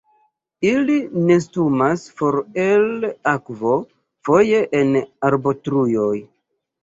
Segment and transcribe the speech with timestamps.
[0.67, 0.93] Ili
[1.31, 3.75] nestumas for el akvo,
[4.29, 4.95] foje en
[5.31, 6.17] arbotruoj.